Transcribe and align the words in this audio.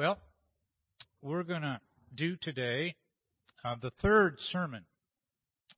Well, 0.00 0.16
we're 1.20 1.42
going 1.42 1.60
to 1.60 1.78
do 2.14 2.34
today 2.40 2.94
uh, 3.62 3.74
the 3.82 3.90
third 4.00 4.36
sermon 4.50 4.86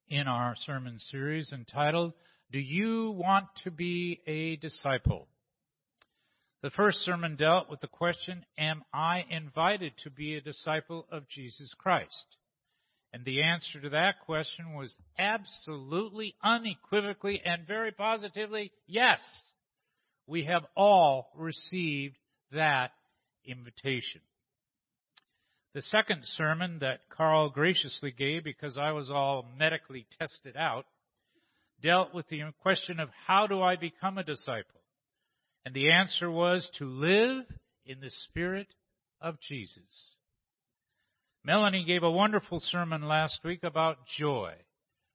in 0.08 0.28
our 0.28 0.54
sermon 0.64 1.00
series 1.10 1.50
entitled, 1.52 2.12
Do 2.52 2.60
You 2.60 3.10
Want 3.10 3.46
to 3.64 3.72
Be 3.72 4.20
a 4.28 4.54
Disciple? 4.54 5.26
The 6.62 6.70
first 6.70 7.00
sermon 7.00 7.34
dealt 7.34 7.68
with 7.68 7.80
the 7.80 7.88
question, 7.88 8.46
Am 8.56 8.84
I 8.94 9.24
invited 9.28 9.94
to 10.04 10.10
be 10.10 10.36
a 10.36 10.40
disciple 10.40 11.04
of 11.10 11.28
Jesus 11.28 11.74
Christ? 11.76 12.36
And 13.12 13.24
the 13.24 13.42
answer 13.42 13.80
to 13.80 13.90
that 13.90 14.20
question 14.24 14.74
was 14.74 14.96
absolutely, 15.18 16.36
unequivocally, 16.44 17.42
and 17.44 17.66
very 17.66 17.90
positively, 17.90 18.70
yes. 18.86 19.18
We 20.28 20.44
have 20.44 20.62
all 20.76 21.32
received 21.36 22.18
that 22.52 22.92
invitation. 23.46 24.20
The 25.74 25.82
second 25.82 26.22
sermon 26.24 26.78
that 26.80 27.08
Carl 27.08 27.48
graciously 27.48 28.10
gave, 28.10 28.44
because 28.44 28.76
I 28.76 28.92
was 28.92 29.10
all 29.10 29.46
medically 29.58 30.06
tested 30.18 30.56
out, 30.56 30.84
dealt 31.82 32.14
with 32.14 32.28
the 32.28 32.42
question 32.60 33.00
of 33.00 33.08
how 33.26 33.46
do 33.46 33.62
I 33.62 33.76
become 33.76 34.18
a 34.18 34.24
disciple? 34.24 34.80
And 35.64 35.74
the 35.74 35.92
answer 35.92 36.30
was 36.30 36.68
to 36.78 36.84
live 36.84 37.44
in 37.86 38.00
the 38.00 38.10
Spirit 38.28 38.68
of 39.20 39.40
Jesus. 39.40 40.16
Melanie 41.44 41.84
gave 41.84 42.02
a 42.02 42.10
wonderful 42.10 42.60
sermon 42.60 43.02
last 43.02 43.40
week 43.44 43.64
about 43.64 44.06
joy, 44.18 44.52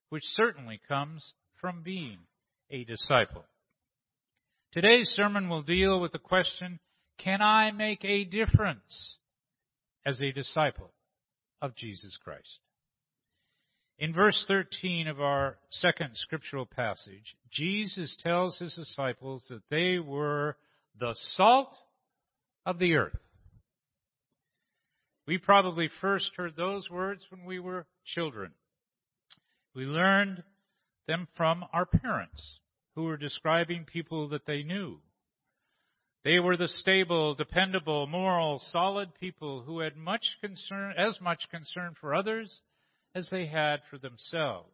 which 0.09 0.23
certainly 0.25 0.79
comes 0.87 1.33
from 1.61 1.83
being 1.83 2.17
a 2.69 2.83
disciple. 2.83 3.45
Today's 4.73 5.09
sermon 5.09 5.49
will 5.49 5.61
deal 5.61 5.99
with 5.99 6.11
the 6.11 6.19
question, 6.19 6.79
can 7.17 7.41
I 7.41 7.71
make 7.71 8.03
a 8.05 8.23
difference 8.23 9.15
as 10.05 10.21
a 10.21 10.31
disciple 10.31 10.91
of 11.61 11.75
Jesus 11.75 12.17
Christ? 12.23 12.59
In 13.99 14.13
verse 14.13 14.45
13 14.47 15.07
of 15.07 15.19
our 15.19 15.57
second 15.71 16.11
scriptural 16.13 16.67
passage, 16.67 17.35
Jesus 17.51 18.15
tells 18.21 18.57
his 18.59 18.75
disciples 18.75 19.43
that 19.49 19.63
they 19.71 19.97
were 19.97 20.55
the 20.99 21.15
salt 21.35 21.75
of 22.65 22.77
the 22.77 22.95
earth. 22.95 23.17
We 25.25 25.39
probably 25.39 25.89
first 25.99 26.31
heard 26.37 26.55
those 26.55 26.89
words 26.89 27.25
when 27.29 27.43
we 27.43 27.59
were 27.59 27.87
children. 28.05 28.51
We 29.75 29.83
learned 29.83 30.43
them 31.07 31.27
from 31.35 31.65
our 31.73 31.85
parents 31.85 32.59
who 32.95 33.03
were 33.03 33.17
describing 33.17 33.85
people 33.85 34.29
that 34.29 34.45
they 34.45 34.63
knew. 34.63 34.99
They 36.27 36.39
were 36.39 36.57
the 36.57 36.67
stable, 36.67 37.35
dependable, 37.35 38.05
moral, 38.05 38.59
solid 38.59 39.15
people 39.17 39.63
who 39.65 39.79
had 39.79 39.95
much 39.95 40.27
concern, 40.41 40.93
as 40.97 41.17
much 41.21 41.47
concern 41.49 41.95
for 42.01 42.13
others 42.13 42.53
as 43.15 43.29
they 43.31 43.45
had 43.45 43.77
for 43.89 43.97
themselves. 43.97 44.67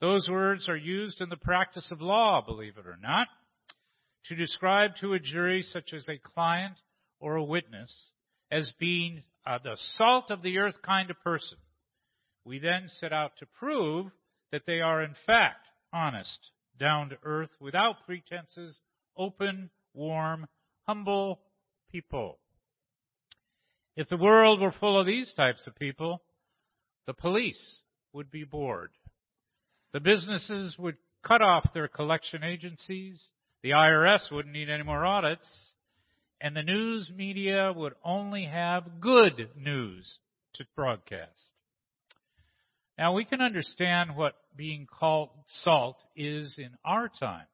Those 0.00 0.26
words 0.26 0.66
are 0.70 0.74
used 0.74 1.20
in 1.20 1.28
the 1.28 1.36
practice 1.36 1.90
of 1.90 2.00
law, 2.00 2.40
believe 2.40 2.78
it 2.78 2.86
or 2.86 2.96
not, 2.98 3.28
to 4.28 4.36
describe 4.36 4.92
to 5.02 5.12
a 5.12 5.18
jury, 5.18 5.60
such 5.62 5.92
as 5.92 6.08
a 6.08 6.16
client 6.16 6.76
or 7.20 7.36
a 7.36 7.44
witness, 7.44 7.94
as 8.50 8.72
being 8.80 9.24
uh, 9.46 9.58
the 9.62 9.76
salt 9.98 10.30
of 10.30 10.40
the 10.40 10.56
earth 10.56 10.80
kind 10.80 11.10
of 11.10 11.22
person. 11.22 11.58
We 12.46 12.58
then 12.58 12.88
set 13.00 13.12
out 13.12 13.32
to 13.40 13.46
prove 13.58 14.06
that 14.50 14.62
they 14.66 14.80
are 14.80 15.02
in 15.02 15.14
fact 15.26 15.66
honest, 15.92 16.38
down 16.80 17.10
to 17.10 17.18
earth, 17.22 17.50
without 17.60 17.96
pretenses, 18.06 18.80
open, 19.14 19.68
warm, 19.98 20.46
humble 20.86 21.40
people. 21.92 22.38
If 23.96 24.08
the 24.08 24.16
world 24.16 24.60
were 24.60 24.72
full 24.72 24.98
of 24.98 25.06
these 25.06 25.32
types 25.36 25.66
of 25.66 25.74
people, 25.74 26.22
the 27.06 27.14
police 27.14 27.80
would 28.12 28.30
be 28.30 28.44
bored. 28.44 28.90
The 29.92 30.00
businesses 30.00 30.76
would 30.78 30.96
cut 31.26 31.42
off 31.42 31.72
their 31.74 31.88
collection 31.88 32.44
agencies. 32.44 33.22
The 33.62 33.70
IRS 33.70 34.30
wouldn't 34.30 34.54
need 34.54 34.70
any 34.70 34.84
more 34.84 35.04
audits. 35.04 35.46
And 36.40 36.54
the 36.54 36.62
news 36.62 37.10
media 37.14 37.72
would 37.74 37.94
only 38.04 38.44
have 38.44 39.00
good 39.00 39.48
news 39.56 40.18
to 40.54 40.64
broadcast. 40.76 41.52
Now 42.96 43.14
we 43.14 43.24
can 43.24 43.40
understand 43.40 44.16
what 44.16 44.34
being 44.56 44.86
called 44.86 45.30
salt 45.62 45.96
is 46.16 46.56
in 46.58 46.70
our 46.84 47.08
time. 47.08 47.46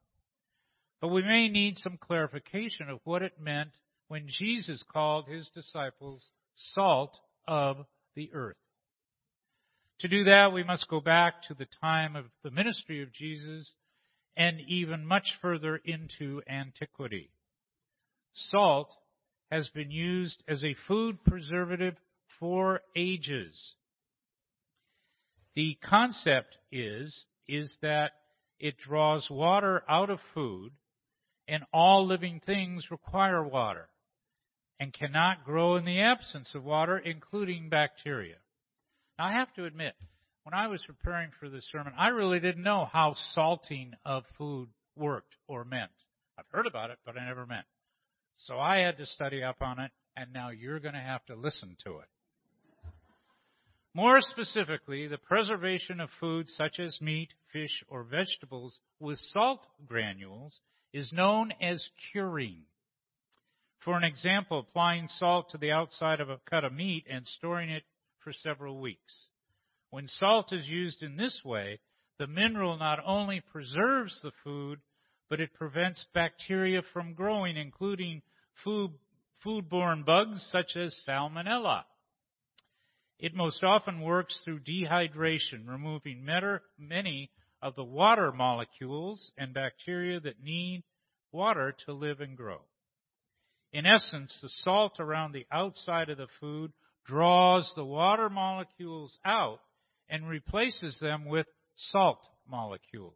But 1.00 1.09
we 1.09 1.22
may 1.22 1.49
need 1.49 1.77
some 1.78 1.99
clarification 1.99 2.88
of 2.88 3.00
what 3.05 3.22
it 3.22 3.41
meant 3.41 3.71
when 4.09 4.27
Jesus 4.28 4.82
called 4.91 5.27
his 5.28 5.50
disciples 5.55 6.31
salt 6.55 7.19
of 7.47 7.78
the 8.15 8.31
earth. 8.32 8.56
To 10.00 10.09
do 10.09 10.25
that, 10.25 10.53
we 10.53 10.65
must 10.65 10.88
go 10.88 11.00
back 11.00 11.43
to 11.49 11.55
the 11.55 11.66
time 11.81 12.16
of 12.16 12.27
the 12.43 12.50
ministry 12.50 13.03
of 13.03 13.12
Jesus 13.12 13.72
and 14.37 14.60
even 14.69 15.06
much 15.06 15.34
further 15.41 15.81
into 15.84 16.43
antiquity. 16.49 17.31
Salt 18.34 18.94
has 19.50 19.69
been 19.69 19.91
used 19.91 20.43
as 20.49 20.65
a 20.65 20.76
food 20.88 21.22
preservative 21.25 21.94
for 22.41 22.81
ages. 22.97 23.75
The 25.55 25.78
concept 25.84 26.56
is, 26.72 27.25
is 27.47 27.76
that 27.81 28.12
it 28.59 28.76
draws 28.78 29.28
water 29.31 29.84
out 29.88 30.11
of 30.11 30.19
food 30.34 30.72
and 31.49 31.65
all 31.72 32.06
living 32.06 32.41
things 32.44 32.91
require 32.91 33.43
water 33.43 33.88
and 34.81 34.93
cannot 34.93 35.44
grow 35.44 35.77
in 35.77 35.84
the 35.84 36.00
absence 36.00 36.53
of 36.55 36.65
water, 36.65 36.99
including 36.99 37.69
bacteria. 37.69 38.37
Now, 39.19 39.27
I 39.27 39.32
have 39.32 39.53
to 39.55 39.65
admit, 39.65 39.94
when 40.43 40.55
I 40.55 40.66
was 40.66 40.84
preparing 40.87 41.31
for 41.38 41.49
this 41.49 41.66
sermon, 41.71 41.93
I 41.99 42.09
really 42.09 42.41
didn't 42.41 42.62
know 42.62 42.88
how 42.91 43.15
salting 43.32 43.93
of 44.05 44.25
food 44.37 44.69
worked 44.97 45.34
or 45.47 45.65
meant. 45.65 45.93
I've 46.38 46.44
heard 46.50 46.66
about 46.66 46.91
it, 46.91 46.99
but 47.06 47.16
I 47.16 47.27
never 47.27 47.47
meant. 47.47 47.66
So 48.37 48.59
I 48.59 48.78
had 48.78 48.99
to 48.99 49.06
study 49.06 49.43
up 49.43 49.62
on 49.62 49.78
it, 49.78 49.93
and 50.16 50.32
now 50.32 50.50
you're 50.50 50.81
going 50.81 50.94
to 50.94 51.00
have 51.00 51.25
to 51.26 51.37
listen 51.37 51.76
to 51.84 51.99
it. 51.99 52.09
More 53.94 54.21
specifically, 54.21 55.06
the 55.06 55.19
preservation 55.19 56.00
of 56.00 56.09
foods 56.19 56.53
such 56.56 56.81
as 56.81 57.00
meat, 57.00 57.28
fish, 57.53 57.84
or 57.88 58.03
vegetables 58.03 58.76
with 58.99 59.19
salt 59.32 59.61
granules 59.87 60.59
is 60.94 61.12
known 61.12 61.53
as 61.60 61.84
curing. 62.12 62.62
For 63.81 63.97
an 63.97 64.05
example, 64.05 64.60
applying 64.60 65.09
salt 65.09 65.50
to 65.50 65.59
the 65.59 65.72
outside 65.72 66.21
of 66.21 66.31
a 66.31 66.38
cut 66.49 66.65
of 66.65 66.72
meat 66.72 67.05
and 67.10 67.27
storing 67.27 67.69
it 67.69 67.82
for 68.21 68.32
several 68.32 68.81
weeks. 68.81 69.27
When 69.91 70.06
salt 70.06 70.53
is 70.53 70.65
used 70.66 71.03
in 71.03 71.16
this 71.16 71.43
way, 71.44 71.81
the 72.19 72.28
mineral 72.28 72.78
not 72.78 73.00
only 73.05 73.41
preserves 73.41 74.16
the 74.22 74.31
food, 74.44 74.78
but 75.28 75.41
it 75.41 75.53
prevents 75.55 76.06
bacteria 76.15 76.82
from 76.93 77.15
growing, 77.15 77.56
including 77.56 78.22
food, 78.62 78.93
foodborne 79.44 80.05
bugs 80.06 80.49
such 80.53 80.76
as 80.76 80.94
salmonella. 81.06 81.82
It 83.19 83.34
most 83.34 83.65
often 83.65 84.00
works 84.00 84.41
through 84.44 84.61
dehydration, 84.61 85.66
removing 85.66 86.25
many 86.78 87.31
of 87.64 87.75
the 87.76 87.82
water 87.82 88.30
molecules 88.30 89.32
and 89.38 89.54
bacteria 89.54 90.20
that 90.20 90.42
need 90.44 90.84
water 91.32 91.75
to 91.86 91.94
live 91.94 92.20
and 92.20 92.36
grow. 92.36 92.60
In 93.72 93.86
essence, 93.86 94.38
the 94.42 94.50
salt 94.50 95.00
around 95.00 95.32
the 95.32 95.47
outside 95.50 96.10
of 96.10 96.19
the 96.19 96.28
food 96.41 96.72
draws 97.06 97.72
the 97.75 97.84
water 97.84 98.28
molecules 98.28 99.19
out 99.25 99.60
and 100.10 100.28
replaces 100.28 100.98
them 101.00 101.25
with 101.25 101.47
salt 101.75 102.19
molecules. 102.47 103.14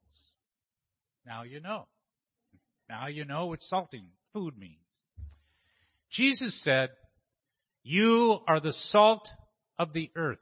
Now 1.26 1.42
you 1.42 1.60
know. 1.60 1.86
Now 2.88 3.08
you 3.08 3.26
know 3.26 3.46
what 3.46 3.62
salting 3.62 4.06
food 4.32 4.56
means. 4.58 4.78
Jesus 6.10 6.58
said, 6.64 6.88
You 7.82 8.38
are 8.48 8.60
the 8.60 8.72
salt 8.90 9.28
of 9.78 9.92
the 9.92 10.10
earth. 10.16 10.38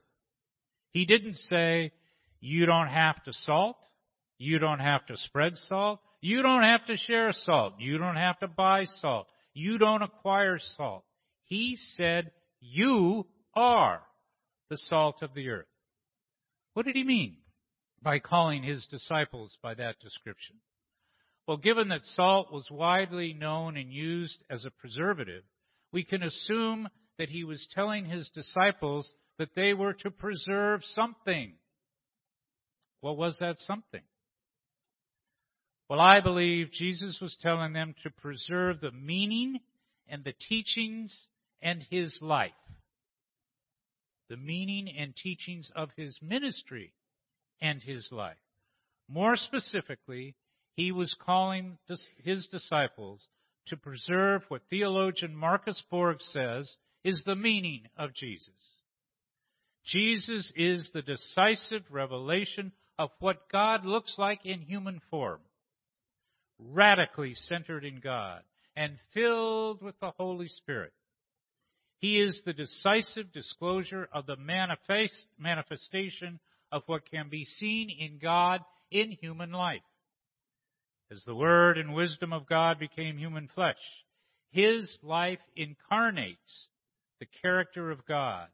He 0.92 1.06
didn't 1.06 1.38
say, 1.50 1.90
You 2.40 2.66
don't 2.66 2.86
have 2.86 3.20
to 3.24 3.32
salt. 3.32 3.76
You 4.38 4.58
don't 4.58 4.80
have 4.80 5.06
to 5.06 5.16
spread 5.16 5.56
salt. 5.68 6.00
You 6.20 6.42
don't 6.42 6.62
have 6.62 6.84
to 6.86 6.96
share 6.96 7.32
salt. 7.32 7.74
You 7.78 7.98
don't 7.98 8.16
have 8.16 8.38
to 8.40 8.48
buy 8.48 8.84
salt. 9.00 9.26
You 9.54 9.78
don't 9.78 10.02
acquire 10.02 10.58
salt. 10.76 11.04
He 11.44 11.76
said, 11.94 12.30
You 12.60 13.26
are 13.54 14.02
the 14.68 14.78
salt 14.88 15.22
of 15.22 15.34
the 15.34 15.48
earth. 15.48 15.66
What 16.74 16.84
did 16.84 16.96
he 16.96 17.04
mean 17.04 17.38
by 18.02 18.18
calling 18.18 18.62
his 18.62 18.86
disciples 18.90 19.56
by 19.62 19.74
that 19.74 19.96
description? 20.02 20.56
Well, 21.48 21.56
given 21.56 21.88
that 21.88 22.04
salt 22.14 22.52
was 22.52 22.68
widely 22.70 23.32
known 23.32 23.76
and 23.76 23.92
used 23.92 24.38
as 24.50 24.64
a 24.64 24.70
preservative, 24.70 25.44
we 25.92 26.04
can 26.04 26.22
assume 26.22 26.88
that 27.18 27.28
he 27.28 27.44
was 27.44 27.66
telling 27.72 28.04
his 28.04 28.28
disciples 28.34 29.10
that 29.38 29.54
they 29.54 29.72
were 29.72 29.94
to 29.94 30.10
preserve 30.10 30.82
something. 30.84 31.54
What 33.00 33.16
was 33.16 33.36
that 33.40 33.56
something? 33.60 34.02
Well, 35.88 36.00
I 36.00 36.20
believe 36.20 36.72
Jesus 36.72 37.18
was 37.20 37.36
telling 37.40 37.72
them 37.72 37.94
to 38.02 38.10
preserve 38.10 38.80
the 38.80 38.90
meaning 38.90 39.60
and 40.08 40.24
the 40.24 40.34
teachings 40.48 41.16
and 41.62 41.84
his 41.90 42.18
life. 42.20 42.50
The 44.28 44.36
meaning 44.36 44.88
and 44.98 45.14
teachings 45.14 45.70
of 45.76 45.90
his 45.96 46.18
ministry 46.20 46.92
and 47.60 47.80
his 47.82 48.08
life. 48.10 48.36
More 49.08 49.36
specifically, 49.36 50.34
he 50.74 50.90
was 50.90 51.14
calling 51.24 51.78
his 52.22 52.46
disciples 52.50 53.24
to 53.68 53.76
preserve 53.76 54.42
what 54.48 54.62
theologian 54.68 55.34
Marcus 55.34 55.80
Borg 55.90 56.18
says 56.20 56.76
is 57.04 57.22
the 57.24 57.36
meaning 57.36 57.82
of 57.96 58.14
Jesus. 58.14 58.50
Jesus 59.84 60.52
is 60.56 60.90
the 60.92 61.02
decisive 61.02 61.82
revelation 61.90 62.72
of 62.98 63.10
what 63.20 63.48
God 63.50 63.84
looks 63.84 64.16
like 64.18 64.44
in 64.44 64.60
human 64.60 65.00
form, 65.10 65.40
radically 66.58 67.34
centered 67.34 67.84
in 67.84 68.00
God 68.00 68.42
and 68.76 68.96
filled 69.14 69.82
with 69.82 69.98
the 70.00 70.12
Holy 70.18 70.48
Spirit. 70.48 70.92
He 71.98 72.20
is 72.20 72.40
the 72.44 72.52
decisive 72.52 73.32
disclosure 73.32 74.08
of 74.12 74.26
the 74.26 74.36
manifest, 74.36 75.26
manifestation 75.38 76.38
of 76.70 76.82
what 76.86 77.10
can 77.10 77.28
be 77.30 77.44
seen 77.44 77.90
in 77.90 78.18
God 78.18 78.60
in 78.90 79.12
human 79.12 79.52
life. 79.52 79.80
As 81.10 81.22
the 81.24 81.34
Word 81.34 81.78
and 81.78 81.94
wisdom 81.94 82.32
of 82.32 82.48
God 82.48 82.78
became 82.78 83.16
human 83.16 83.48
flesh, 83.54 83.76
His 84.50 84.98
life 85.02 85.38
incarnates 85.54 86.68
the 87.20 87.26
character 87.40 87.90
of 87.90 88.06
God, 88.06 88.48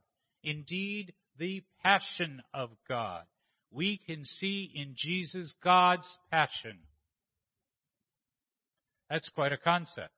indeed, 0.45 1.15
the 1.39 1.63
passion 1.83 2.43
of 2.55 2.71
God. 2.89 3.25
We 3.71 3.99
can 4.07 4.25
see 4.25 4.71
in 4.75 4.95
Jesus 4.97 5.55
God's 5.65 6.07
passion. 6.31 6.79
That's 9.13 9.29
quite 9.29 9.53
a 9.53 9.59
concept. 9.59 10.15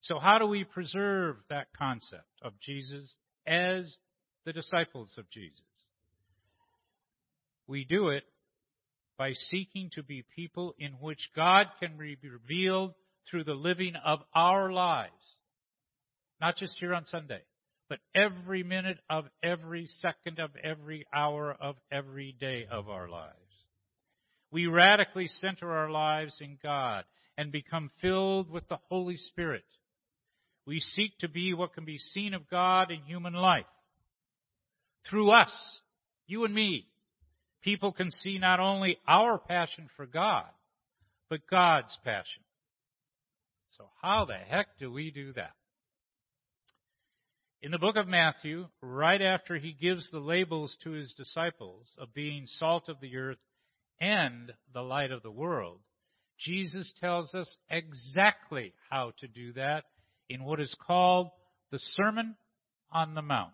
So, 0.00 0.18
how 0.18 0.38
do 0.40 0.46
we 0.46 0.64
preserve 0.64 1.36
that 1.50 1.68
concept 1.78 2.26
of 2.42 2.52
Jesus 2.60 3.14
as 3.46 3.96
the 4.44 4.52
disciples 4.52 5.14
of 5.16 5.30
Jesus? 5.30 5.60
We 7.68 7.84
do 7.84 8.08
it 8.08 8.24
by 9.16 9.34
seeking 9.34 9.90
to 9.94 10.02
be 10.02 10.24
people 10.34 10.74
in 10.80 10.94
which 11.00 11.30
God 11.36 11.66
can 11.78 11.96
be 11.96 12.16
revealed 12.28 12.94
through 13.30 13.44
the 13.44 13.54
living 13.54 13.94
of 14.04 14.18
our 14.34 14.72
lives. 14.72 15.12
Not 16.40 16.56
just 16.56 16.76
here 16.80 16.92
on 16.92 17.04
Sunday, 17.04 17.42
but 17.88 18.00
every 18.16 18.64
minute 18.64 18.98
of 19.08 19.26
every 19.44 19.88
second 20.00 20.40
of 20.40 20.50
every 20.60 21.06
hour 21.14 21.56
of 21.60 21.76
every 21.92 22.34
day 22.40 22.66
of 22.68 22.88
our 22.88 23.08
lives. 23.08 23.36
We 24.50 24.66
radically 24.66 25.28
center 25.28 25.70
our 25.70 25.88
lives 25.88 26.36
in 26.40 26.58
God 26.60 27.04
and 27.36 27.52
become 27.52 27.90
filled 28.00 28.50
with 28.50 28.68
the 28.68 28.78
Holy 28.88 29.16
Spirit. 29.16 29.64
We 30.66 30.80
seek 30.80 31.18
to 31.18 31.28
be 31.28 31.54
what 31.54 31.74
can 31.74 31.84
be 31.84 31.98
seen 31.98 32.34
of 32.34 32.50
God 32.50 32.90
in 32.90 33.02
human 33.02 33.34
life. 33.34 33.66
Through 35.08 35.30
us, 35.30 35.80
you 36.26 36.44
and 36.44 36.54
me, 36.54 36.86
people 37.62 37.92
can 37.92 38.10
see 38.10 38.38
not 38.38 38.58
only 38.58 38.98
our 39.06 39.38
passion 39.38 39.88
for 39.96 40.06
God, 40.06 40.46
but 41.28 41.46
God's 41.48 41.96
passion. 42.04 42.42
So 43.76 43.88
how 44.00 44.24
the 44.24 44.34
heck 44.34 44.78
do 44.78 44.90
we 44.90 45.10
do 45.10 45.32
that? 45.34 45.52
In 47.62 47.70
the 47.70 47.78
book 47.78 47.96
of 47.96 48.06
Matthew, 48.06 48.66
right 48.80 49.20
after 49.20 49.56
he 49.56 49.72
gives 49.72 50.10
the 50.10 50.18
labels 50.18 50.76
to 50.84 50.90
his 50.90 51.12
disciples 51.14 51.90
of 51.98 52.14
being 52.14 52.46
salt 52.46 52.88
of 52.88 53.00
the 53.00 53.16
earth 53.16 53.38
and 54.00 54.52
the 54.72 54.82
light 54.82 55.10
of 55.10 55.22
the 55.22 55.30
world, 55.30 55.80
Jesus 56.38 56.92
tells 57.00 57.34
us 57.34 57.56
exactly 57.70 58.72
how 58.90 59.12
to 59.20 59.28
do 59.28 59.52
that 59.54 59.84
in 60.28 60.44
what 60.44 60.60
is 60.60 60.74
called 60.86 61.30
the 61.70 61.78
Sermon 61.78 62.36
on 62.92 63.14
the 63.14 63.22
Mount 63.22 63.52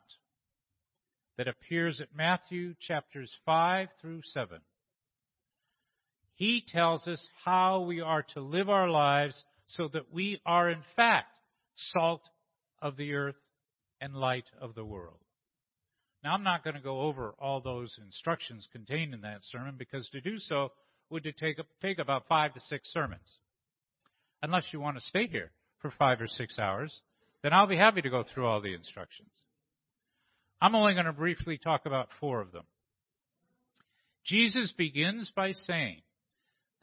that 1.39 1.49
appears 1.49 2.01
at 2.01 2.15
Matthew 2.15 2.75
chapters 2.81 3.33
5 3.47 3.89
through 4.01 4.21
7. 4.25 4.59
He 6.35 6.65
tells 6.67 7.07
us 7.07 7.27
how 7.45 7.81
we 7.81 8.01
are 8.01 8.25
to 8.35 8.41
live 8.41 8.69
our 8.69 8.89
lives 8.89 9.43
so 9.69 9.89
that 9.93 10.13
we 10.13 10.41
are 10.45 10.71
in 10.71 10.83
fact 10.97 11.29
salt 11.77 12.29
of 12.81 12.97
the 12.97 13.15
earth 13.15 13.37
and 14.01 14.15
light 14.15 14.45
of 14.61 14.75
the 14.75 14.85
world. 14.85 15.19
Now 16.25 16.35
I'm 16.35 16.43
not 16.43 16.65
going 16.65 16.77
to 16.77 16.83
go 16.83 17.03
over 17.03 17.35
all 17.41 17.61
those 17.61 17.97
instructions 18.05 18.69
contained 18.73 19.15
in 19.15 19.23
that 19.23 19.41
sermon 19.51 19.75
because 19.79 20.09
to 20.11 20.21
do 20.21 20.39
so 20.39 20.71
would 21.13 21.25
take, 21.39 21.61
take 21.81 21.99
about 21.99 22.27
five 22.29 22.55
to 22.55 22.61
six 22.61 22.93
sermons. 22.93 23.21
Unless 24.43 24.65
you 24.73 24.81
want 24.81 24.97
to 24.97 25.03
stay 25.05 25.29
here 25.29 25.53
for 25.81 25.93
five 25.99 26.21
or 26.21 26.27
six 26.27 26.59
hours, 26.59 27.01
then 27.43 27.53
I'll 27.53 27.67
be 27.67 27.77
happy 27.77 28.03
to 28.03 28.11
go 28.11 28.25
through 28.25 28.47
all 28.47 28.61
the 28.61 28.75
instructions. 28.75 29.31
I'm 30.61 30.75
only 30.75 30.95
going 30.95 31.07
to 31.07 31.13
briefly 31.13 31.59
talk 31.59 31.87
about 31.87 32.09
four 32.21 32.41
of 32.41 32.53
them. 32.53 32.65
Jesus 34.25 34.73
begins 34.77 35.31
by 35.35 35.53
saying 35.53 36.03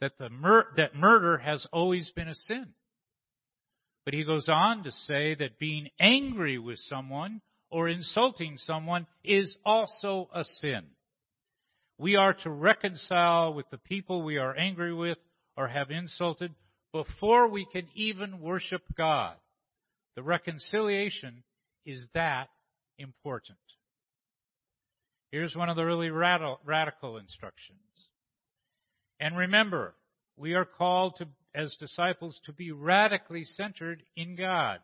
that, 0.00 0.12
the 0.18 0.28
mur- 0.28 0.68
that 0.76 0.94
murder 0.94 1.38
has 1.38 1.66
always 1.72 2.10
been 2.10 2.28
a 2.28 2.34
sin. 2.34 2.66
But 4.04 4.14
he 4.14 4.24
goes 4.24 4.48
on 4.48 4.84
to 4.84 4.92
say 4.92 5.34
that 5.34 5.58
being 5.58 5.88
angry 5.98 6.58
with 6.58 6.78
someone 6.88 7.40
or 7.70 7.88
insulting 7.88 8.58
someone 8.58 9.06
is 9.24 9.56
also 9.64 10.28
a 10.34 10.44
sin. 10.44 10.82
We 12.00 12.16
are 12.16 12.32
to 12.32 12.50
reconcile 12.50 13.52
with 13.52 13.68
the 13.70 13.76
people 13.76 14.22
we 14.22 14.38
are 14.38 14.56
angry 14.56 14.94
with 14.94 15.18
or 15.54 15.68
have 15.68 15.90
insulted 15.90 16.54
before 16.94 17.46
we 17.46 17.66
can 17.70 17.88
even 17.94 18.40
worship 18.40 18.80
God. 18.96 19.34
The 20.16 20.22
reconciliation 20.22 21.42
is 21.84 22.06
that 22.14 22.48
important. 22.96 23.58
Here's 25.30 25.54
one 25.54 25.68
of 25.68 25.76
the 25.76 25.84
really 25.84 26.08
radical 26.08 27.18
instructions. 27.18 27.78
And 29.20 29.36
remember, 29.36 29.94
we 30.38 30.54
are 30.54 30.64
called 30.64 31.16
to, 31.18 31.28
as 31.54 31.76
disciples 31.78 32.40
to 32.46 32.54
be 32.54 32.72
radically 32.72 33.44
centered 33.44 34.02
in 34.16 34.36
God. 34.36 34.78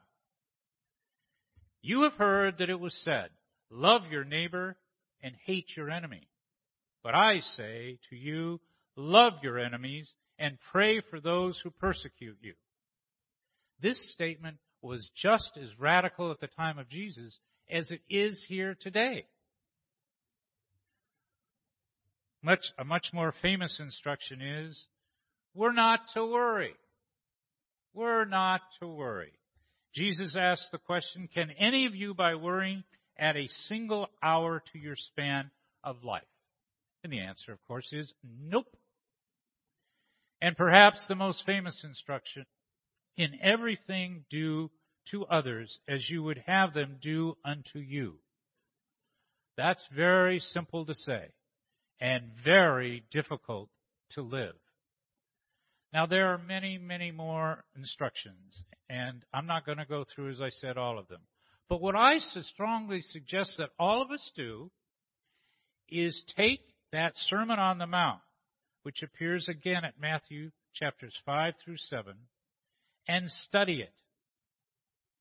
You 1.80 2.02
have 2.02 2.12
heard 2.12 2.58
that 2.58 2.68
it 2.68 2.78
was 2.78 2.94
said, 3.06 3.30
love 3.70 4.02
your 4.10 4.24
neighbor 4.24 4.76
and 5.22 5.34
hate 5.46 5.68
your 5.78 5.88
enemy. 5.88 6.28
But 7.06 7.14
I 7.14 7.38
say 7.38 7.98
to 8.10 8.16
you, 8.16 8.60
love 8.96 9.34
your 9.40 9.60
enemies 9.60 10.12
and 10.40 10.58
pray 10.72 11.00
for 11.08 11.20
those 11.20 11.56
who 11.62 11.70
persecute 11.70 12.36
you. 12.40 12.54
This 13.80 14.12
statement 14.12 14.56
was 14.82 15.08
just 15.14 15.56
as 15.56 15.68
radical 15.78 16.32
at 16.32 16.40
the 16.40 16.48
time 16.48 16.80
of 16.80 16.88
Jesus 16.88 17.38
as 17.70 17.92
it 17.92 18.00
is 18.10 18.44
here 18.48 18.76
today. 18.80 19.24
Much, 22.42 22.64
a 22.76 22.84
much 22.84 23.06
more 23.12 23.32
famous 23.40 23.78
instruction 23.78 24.42
is, 24.42 24.86
we're 25.54 25.70
not 25.72 26.00
to 26.14 26.26
worry. 26.26 26.74
We're 27.94 28.24
not 28.24 28.62
to 28.80 28.88
worry. 28.88 29.30
Jesus 29.94 30.34
asked 30.36 30.70
the 30.72 30.78
question, 30.78 31.28
can 31.32 31.52
any 31.52 31.86
of 31.86 31.94
you 31.94 32.14
by 32.14 32.34
worrying 32.34 32.82
add 33.16 33.36
a 33.36 33.46
single 33.46 34.08
hour 34.24 34.60
to 34.72 34.78
your 34.80 34.96
span 34.96 35.52
of 35.84 36.02
life? 36.02 36.24
And 37.06 37.12
the 37.12 37.20
answer, 37.20 37.52
of 37.52 37.64
course, 37.68 37.88
is 37.92 38.12
nope. 38.24 38.66
And 40.42 40.56
perhaps 40.56 41.06
the 41.06 41.14
most 41.14 41.44
famous 41.46 41.80
instruction, 41.84 42.46
in 43.16 43.38
everything 43.40 44.24
do 44.28 44.72
to 45.12 45.24
others 45.26 45.78
as 45.86 46.10
you 46.10 46.24
would 46.24 46.42
have 46.48 46.74
them 46.74 46.96
do 47.00 47.36
unto 47.44 47.78
you. 47.78 48.14
That's 49.56 49.86
very 49.94 50.40
simple 50.40 50.84
to 50.84 50.96
say 50.96 51.28
and 52.00 52.24
very 52.44 53.04
difficult 53.12 53.68
to 54.14 54.22
live. 54.22 54.56
Now, 55.92 56.06
there 56.06 56.32
are 56.32 56.38
many, 56.38 56.76
many 56.76 57.12
more 57.12 57.62
instructions, 57.76 58.64
and 58.90 59.22
I'm 59.32 59.46
not 59.46 59.64
going 59.64 59.78
to 59.78 59.84
go 59.84 60.04
through, 60.12 60.32
as 60.32 60.40
I 60.40 60.50
said, 60.50 60.76
all 60.76 60.98
of 60.98 61.06
them. 61.06 61.20
But 61.68 61.80
what 61.80 61.94
I 61.94 62.18
strongly 62.18 63.02
suggest 63.02 63.52
that 63.58 63.70
all 63.78 64.02
of 64.02 64.10
us 64.10 64.28
do 64.34 64.72
is 65.88 66.20
take 66.36 66.62
that 66.92 67.12
Sermon 67.28 67.58
on 67.58 67.78
the 67.78 67.86
Mount, 67.86 68.20
which 68.82 69.02
appears 69.02 69.48
again 69.48 69.84
at 69.84 70.00
Matthew 70.00 70.50
chapters 70.74 71.14
5 71.24 71.54
through 71.64 71.78
7, 71.78 72.14
and 73.08 73.30
study 73.44 73.80
it, 73.80 73.94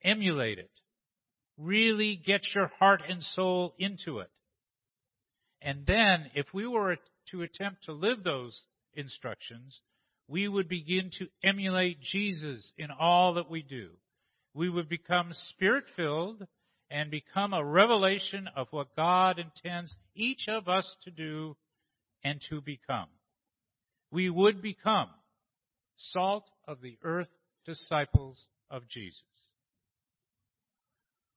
emulate 0.03 0.59
it, 0.59 0.71
really 1.57 2.19
get 2.23 2.41
your 2.53 2.71
heart 2.79 3.01
and 3.07 3.23
soul 3.23 3.73
into 3.79 4.19
it. 4.19 4.29
And 5.61 5.85
then, 5.85 6.29
if 6.35 6.47
we 6.53 6.67
were 6.67 6.97
to 7.31 7.41
attempt 7.41 7.85
to 7.85 7.93
live 7.93 8.23
those 8.23 8.61
instructions, 8.93 9.79
we 10.27 10.47
would 10.47 10.67
begin 10.67 11.11
to 11.19 11.27
emulate 11.43 12.01
Jesus 12.01 12.71
in 12.77 12.87
all 12.91 13.35
that 13.35 13.49
we 13.49 13.61
do. 13.61 13.89
We 14.53 14.69
would 14.69 14.89
become 14.89 15.31
spirit 15.49 15.85
filled 15.95 16.45
and 16.89 17.09
become 17.09 17.53
a 17.53 17.65
revelation 17.65 18.47
of 18.55 18.67
what 18.71 18.95
God 18.95 19.39
intends 19.39 19.93
each 20.15 20.47
of 20.47 20.67
us 20.67 20.89
to 21.03 21.11
do 21.11 21.55
and 22.23 22.39
to 22.49 22.61
become. 22.61 23.07
We 24.11 24.29
would 24.29 24.61
become 24.61 25.09
salt 25.97 26.49
of 26.67 26.81
the 26.81 26.97
earth 27.03 27.29
disciples 27.65 28.45
of 28.69 28.87
Jesus. 28.89 29.23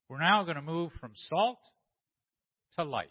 We're 0.09 0.21
now 0.21 0.45
going 0.45 0.57
to 0.57 0.63
move 0.63 0.93
from 1.01 1.13
salt 1.15 1.59
to 2.77 2.85
light. 2.85 3.09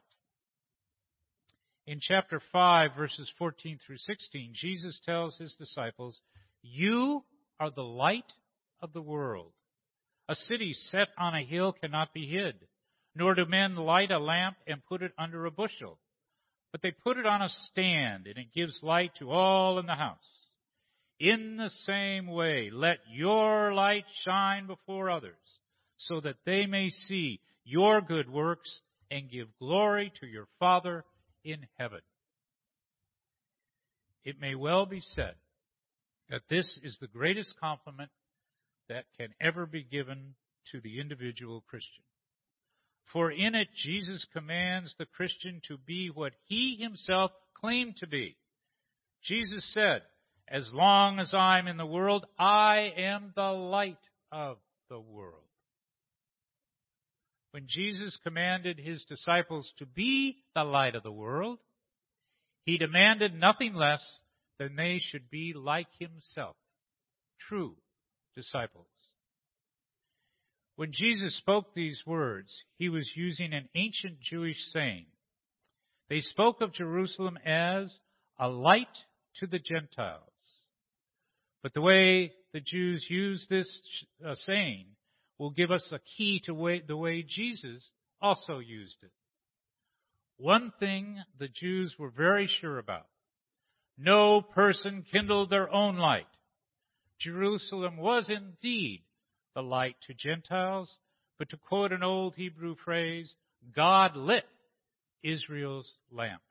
In 1.85 1.99
chapter 2.01 2.41
5, 2.51 2.91
verses 2.97 3.31
14 3.37 3.79
through 3.85 3.97
16, 3.99 4.53
Jesus 4.53 4.99
tells 5.05 5.37
his 5.37 5.55
disciples, 5.57 6.19
You 6.61 7.23
are 7.59 7.71
the 7.71 7.83
light 7.83 8.31
of 8.81 8.93
the 8.93 9.01
world. 9.01 9.53
A 10.29 10.35
city 10.35 10.73
set 10.73 11.07
on 11.17 11.35
a 11.35 11.43
hill 11.43 11.73
cannot 11.73 12.13
be 12.13 12.27
hid, 12.27 12.55
nor 13.15 13.33
do 13.33 13.45
men 13.45 13.75
light 13.75 14.11
a 14.11 14.19
lamp 14.19 14.57
and 14.67 14.85
put 14.85 15.01
it 15.01 15.13
under 15.17 15.45
a 15.45 15.51
bushel, 15.51 15.99
but 16.71 16.81
they 16.81 16.91
put 16.91 17.17
it 17.17 17.25
on 17.25 17.41
a 17.41 17.49
stand, 17.49 18.27
and 18.27 18.37
it 18.37 18.53
gives 18.53 18.79
light 18.83 19.11
to 19.19 19.31
all 19.31 19.79
in 19.79 19.85
the 19.85 19.95
house. 19.95 20.17
In 21.19 21.57
the 21.57 21.71
same 21.85 22.27
way, 22.27 22.69
let 22.71 22.99
your 23.11 23.73
light 23.73 24.05
shine 24.23 24.67
before 24.67 25.09
others, 25.09 25.35
so 25.97 26.19
that 26.21 26.35
they 26.45 26.65
may 26.65 26.89
see 26.89 27.39
your 27.63 28.01
good 28.01 28.29
works 28.29 28.81
and 29.09 29.31
give 29.31 29.47
glory 29.59 30.11
to 30.19 30.27
your 30.27 30.47
Father 30.59 31.05
in 31.43 31.65
heaven. 31.77 32.01
It 34.23 34.39
may 34.39 34.55
well 34.55 34.85
be 34.85 34.99
said 34.99 35.35
that 36.29 36.41
this 36.49 36.79
is 36.83 36.97
the 36.99 37.07
greatest 37.07 37.53
compliment 37.59 38.11
that 38.89 39.05
can 39.17 39.29
ever 39.41 39.65
be 39.65 39.83
given 39.83 40.35
to 40.71 40.81
the 40.81 40.99
individual 40.99 41.63
Christian. 41.67 42.03
For 43.11 43.31
in 43.31 43.55
it, 43.55 43.69
Jesus 43.73 44.25
commands 44.33 44.93
the 44.97 45.05
Christian 45.05 45.61
to 45.67 45.77
be 45.77 46.09
what 46.13 46.33
he 46.45 46.77
himself 46.79 47.31
claimed 47.59 47.97
to 47.97 48.07
be. 48.07 48.35
Jesus 49.23 49.65
said, 49.73 50.01
As 50.47 50.69
long 50.73 51.19
as 51.19 51.33
I'm 51.33 51.67
in 51.67 51.77
the 51.77 51.85
world, 51.85 52.25
I 52.37 52.91
am 52.97 53.31
the 53.35 53.51
light 53.51 53.97
of 54.31 54.57
the 54.89 54.99
world. 54.99 55.43
When 57.51 57.65
Jesus 57.67 58.17
commanded 58.23 58.77
his 58.77 59.05
disciples 59.05 59.71
to 59.77 59.85
be 59.85 60.37
the 60.53 60.63
light 60.63 60.95
of 60.95 61.03
the 61.03 61.11
world, 61.11 61.59
he 62.65 62.77
demanded 62.77 63.33
nothing 63.33 63.73
less 63.73 64.03
than 64.59 64.75
they 64.75 64.99
should 65.01 65.29
be 65.29 65.53
like 65.55 65.87
himself, 65.97 66.57
true 67.39 67.77
disciples. 68.37 68.85
When 70.77 70.91
Jesus 70.93 71.35
spoke 71.37 71.73
these 71.73 71.99
words, 72.05 72.55
he 72.77 72.87
was 72.87 73.09
using 73.15 73.51
an 73.51 73.67
ancient 73.75 74.21
Jewish 74.21 74.57
saying. 74.71 75.07
They 76.07 76.21
spoke 76.21 76.61
of 76.61 76.71
Jerusalem 76.71 77.37
as 77.43 77.93
a 78.39 78.47
light 78.47 78.85
to 79.39 79.47
the 79.47 79.57
Gentiles. 79.57 80.21
But 81.63 81.73
the 81.73 81.81
way 81.81 82.31
the 82.53 82.59
Jews 82.59 83.05
use 83.09 83.45
this 83.49 83.67
uh, 84.25 84.35
saying 84.35 84.85
will 85.39 85.49
give 85.49 85.71
us 85.71 85.89
a 85.91 85.99
key 86.15 86.41
to 86.45 86.53
way, 86.53 86.83
the 86.87 86.95
way 86.95 87.25
Jesus 87.27 87.89
also 88.21 88.59
used 88.59 88.97
it. 89.01 89.11
One 90.37 90.71
thing 90.79 91.17
the 91.39 91.47
Jews 91.47 91.95
were 91.97 92.11
very 92.11 92.47
sure 92.61 92.77
about. 92.77 93.07
No 93.97 94.41
person 94.41 95.03
kindled 95.11 95.49
their 95.49 95.73
own 95.73 95.97
light. 95.97 96.27
Jerusalem 97.19 97.97
was 97.97 98.29
indeed 98.29 99.03
the 99.55 99.61
light 99.61 99.95
to 100.07 100.13
Gentiles, 100.13 100.91
but 101.37 101.49
to 101.49 101.57
quote 101.57 101.91
an 101.91 102.03
old 102.03 102.35
Hebrew 102.35 102.75
phrase, 102.83 103.35
God 103.75 104.15
lit 104.15 104.45
Israel's 105.23 105.91
lamp. 106.11 106.41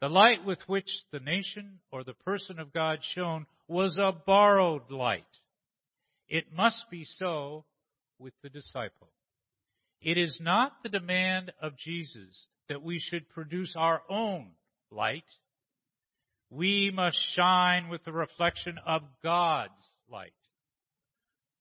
The 0.00 0.08
light 0.08 0.44
with 0.44 0.58
which 0.66 0.90
the 1.12 1.20
nation 1.20 1.80
or 1.90 2.04
the 2.04 2.14
person 2.14 2.58
of 2.58 2.72
God 2.72 2.98
shone 3.14 3.46
was 3.68 3.96
a 3.96 4.12
borrowed 4.12 4.90
light. 4.90 5.24
It 6.28 6.52
must 6.54 6.84
be 6.90 7.04
so 7.04 7.64
with 8.18 8.34
the 8.42 8.48
disciple. 8.48 9.08
It 10.00 10.18
is 10.18 10.38
not 10.42 10.72
the 10.82 10.88
demand 10.88 11.52
of 11.62 11.78
Jesus 11.78 12.46
that 12.68 12.82
we 12.82 12.98
should 12.98 13.28
produce 13.30 13.74
our 13.76 14.02
own 14.10 14.50
light. 14.90 15.24
We 16.54 16.92
must 16.94 17.18
shine 17.34 17.88
with 17.88 18.04
the 18.04 18.12
reflection 18.12 18.78
of 18.86 19.02
God's 19.24 19.72
light. 20.08 20.32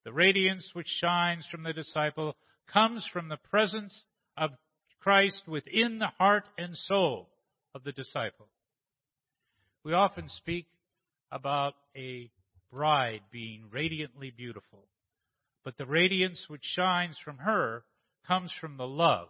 The 0.06 0.14
radiance 0.14 0.70
which 0.74 0.88
shines 1.02 1.48
from 1.50 1.64
the 1.64 1.74
disciple 1.74 2.36
comes 2.72 3.04
from 3.12 3.28
the 3.28 3.40
presence 3.50 4.06
of 4.38 4.52
Christ 5.02 5.42
within 5.48 5.98
the 5.98 6.12
heart 6.20 6.44
and 6.60 6.78
soul 6.78 7.28
of 7.74 7.84
the 7.84 7.92
disciple. 7.92 8.48
We 9.84 9.94
often 9.94 10.30
speak 10.30 10.68
about 11.32 11.74
a 11.98 12.30
bride 12.72 13.22
being 13.32 13.64
radiantly 13.72 14.30
beautiful, 14.30 14.86
but 15.66 15.76
the 15.78 15.88
radiance 15.88 16.46
which 16.50 16.64
shines 16.64 17.18
from 17.26 17.40
her 17.40 17.84
comes 18.28 18.52
from 18.62 18.78
the 18.78 18.88
love 18.88 19.30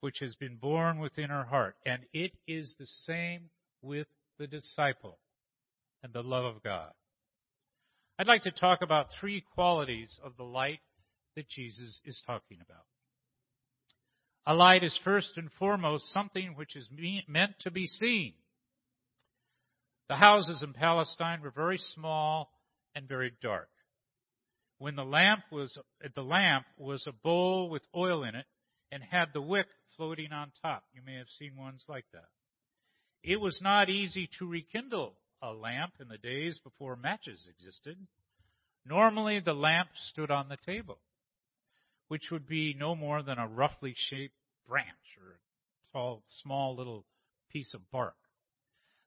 which 0.00 0.18
has 0.20 0.34
been 0.34 0.56
born 0.56 0.98
within 0.98 1.30
her 1.30 1.44
heart, 1.44 1.76
and 1.86 2.02
it 2.12 2.32
is 2.46 2.76
the 2.78 2.86
same 2.86 3.48
with 3.80 4.06
the 4.38 4.46
disciple 4.46 5.18
and 6.02 6.12
the 6.12 6.22
love 6.22 6.44
of 6.44 6.62
God. 6.62 6.92
I'd 8.18 8.26
like 8.26 8.42
to 8.44 8.50
talk 8.50 8.80
about 8.82 9.08
three 9.20 9.44
qualities 9.54 10.18
of 10.24 10.36
the 10.36 10.44
light 10.44 10.80
that 11.36 11.48
Jesus 11.48 12.00
is 12.04 12.20
talking 12.26 12.58
about. 12.60 12.84
A 14.46 14.54
light 14.54 14.82
is 14.82 14.98
first 15.04 15.32
and 15.36 15.50
foremost 15.58 16.12
something 16.12 16.54
which 16.56 16.74
is 16.74 16.88
meant 17.28 17.52
to 17.60 17.70
be 17.70 17.86
seen. 17.86 18.32
The 20.08 20.16
houses 20.16 20.62
in 20.62 20.72
Palestine 20.72 21.42
were 21.42 21.50
very 21.50 21.78
small 21.94 22.50
and 22.94 23.06
very 23.06 23.32
dark. 23.42 23.68
When 24.78 24.96
the 24.96 25.04
lamp 25.04 25.42
was 25.52 25.76
the 26.14 26.22
lamp 26.22 26.64
was 26.78 27.06
a 27.06 27.12
bowl 27.12 27.68
with 27.68 27.82
oil 27.94 28.24
in 28.24 28.34
it 28.34 28.46
and 28.90 29.02
had 29.02 29.26
the 29.34 29.42
wick 29.42 29.66
floating 29.96 30.32
on 30.32 30.50
top. 30.62 30.84
You 30.94 31.02
may 31.04 31.16
have 31.16 31.26
seen 31.38 31.56
ones 31.56 31.84
like 31.88 32.06
that. 32.12 32.28
It 33.22 33.40
was 33.40 33.60
not 33.60 33.90
easy 33.90 34.28
to 34.38 34.46
rekindle 34.46 35.14
a 35.42 35.52
lamp 35.52 35.94
in 36.00 36.08
the 36.08 36.18
days 36.18 36.58
before 36.58 36.96
matches 36.96 37.46
existed. 37.48 37.96
Normally, 38.84 39.40
the 39.40 39.54
lamp 39.54 39.90
stood 40.10 40.30
on 40.30 40.48
the 40.48 40.56
table, 40.64 40.98
which 42.08 42.30
would 42.30 42.46
be 42.46 42.74
no 42.74 42.94
more 42.94 43.22
than 43.22 43.38
a 43.38 43.46
roughly 43.46 43.94
shaped 44.08 44.34
branch 44.66 44.88
or 45.20 45.32
a 45.32 45.90
small, 45.90 46.22
small 46.42 46.76
little 46.76 47.04
piece 47.50 47.74
of 47.74 47.90
bark. 47.90 48.16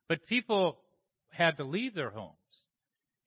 But 0.07 0.25
people 0.27 0.77
had 1.29 1.57
to 1.57 1.63
leave 1.63 1.95
their 1.95 2.09
homes, 2.11 2.35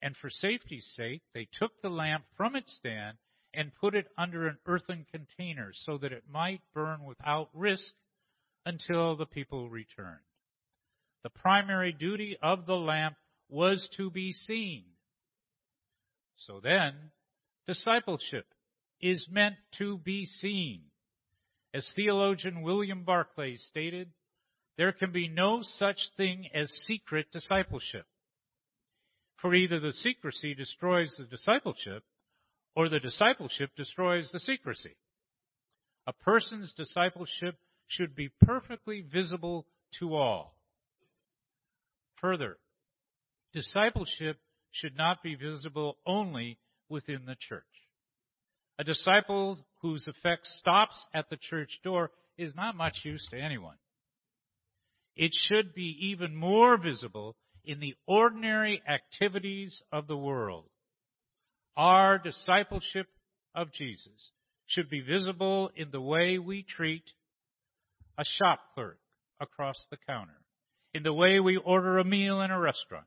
and 0.01 0.15
for 0.17 0.29
safety's 0.29 0.85
sake, 0.95 1.21
they 1.33 1.47
took 1.59 1.81
the 1.81 1.89
lamp 1.89 2.25
from 2.37 2.55
its 2.55 2.73
stand 2.75 3.17
and 3.53 3.73
put 3.75 3.95
it 3.95 4.07
under 4.17 4.47
an 4.47 4.57
earthen 4.65 5.05
container 5.11 5.71
so 5.73 5.97
that 5.97 6.11
it 6.11 6.23
might 6.29 6.61
burn 6.73 7.03
without 7.05 7.49
risk 7.53 7.93
until 8.65 9.15
the 9.15 9.25
people 9.25 9.69
returned. 9.69 10.19
The 11.25 11.31
primary 11.31 11.91
duty 11.91 12.37
of 12.43 12.67
the 12.67 12.75
lamp 12.75 13.15
was 13.49 13.89
to 13.97 14.11
be 14.11 14.31
seen. 14.31 14.83
So 16.37 16.59
then, 16.59 16.93
discipleship 17.65 18.45
is 19.01 19.27
meant 19.31 19.55
to 19.79 19.97
be 19.97 20.27
seen. 20.27 20.83
As 21.73 21.91
theologian 21.95 22.61
William 22.61 23.05
Barclay 23.05 23.57
stated, 23.57 24.11
there 24.77 24.91
can 24.91 25.11
be 25.11 25.27
no 25.27 25.63
such 25.63 25.97
thing 26.15 26.47
as 26.53 26.69
secret 26.85 27.31
discipleship. 27.31 28.05
For 29.37 29.55
either 29.55 29.79
the 29.79 29.93
secrecy 29.93 30.53
destroys 30.53 31.15
the 31.17 31.25
discipleship, 31.25 32.03
or 32.75 32.87
the 32.87 32.99
discipleship 32.99 33.71
destroys 33.75 34.29
the 34.31 34.39
secrecy. 34.39 34.95
A 36.05 36.13
person's 36.13 36.71
discipleship 36.73 37.57
should 37.87 38.15
be 38.15 38.29
perfectly 38.43 39.01
visible 39.01 39.65
to 39.99 40.13
all. 40.13 40.54
Further, 42.25 42.57
discipleship 43.53 44.39
should 44.71 44.97
not 44.97 45.21
be 45.21 45.35
visible 45.35 45.97
only 46.07 46.57
within 46.89 47.27
the 47.27 47.35
church. 47.39 47.63
A 48.79 48.83
disciple 48.83 49.59
whose 49.83 50.07
effect 50.07 50.47
stops 50.47 50.99
at 51.13 51.29
the 51.29 51.37
church 51.37 51.69
door 51.83 52.09
is 52.35 52.55
not 52.55 52.75
much 52.75 52.95
use 53.03 53.27
to 53.29 53.39
anyone. 53.39 53.75
It 55.15 55.33
should 55.35 55.75
be 55.75 55.95
even 56.01 56.35
more 56.35 56.77
visible 56.81 57.35
in 57.63 57.79
the 57.79 57.93
ordinary 58.07 58.81
activities 58.89 59.83
of 59.91 60.07
the 60.07 60.17
world. 60.17 60.65
Our 61.77 62.17
discipleship 62.17 63.05
of 63.53 63.71
Jesus 63.71 64.31
should 64.65 64.89
be 64.89 65.01
visible 65.01 65.69
in 65.75 65.91
the 65.91 66.01
way 66.01 66.39
we 66.39 66.63
treat 66.63 67.03
a 68.17 68.25
shop 68.39 68.61
clerk 68.73 68.97
across 69.39 69.77
the 69.91 69.97
counter, 70.07 70.41
in 70.95 71.03
the 71.03 71.13
way 71.13 71.41
we 71.41 71.57
order 71.57 71.97
a 71.97 72.05
meal 72.05 72.39
in 72.39 72.51
a 72.51 72.59
restaurant, 72.59 73.05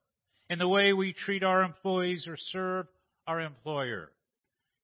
in 0.51 0.59
the 0.59 0.69
way 0.69 0.93
we 0.93 1.15
treat 1.15 1.43
our 1.43 1.63
employees 1.63 2.27
or 2.29 2.37
serve 2.53 2.87
our 3.27 3.41
employer, 3.41 4.13